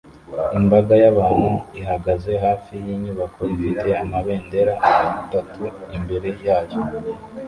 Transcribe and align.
Imbaga 0.57 0.93
y'abantu 1.03 1.51
ihagaze 1.79 2.31
hafi 2.45 2.73
yinyubako 2.85 3.39
ifite 3.53 3.87
amabendera 4.03 4.73
atatu 5.07 5.63
imbere 5.95 6.29
yayo 6.45 6.79